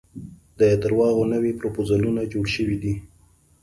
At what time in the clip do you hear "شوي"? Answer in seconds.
2.55-2.77